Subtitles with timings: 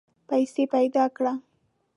[0.29, 1.33] پیسې پیدا کړه.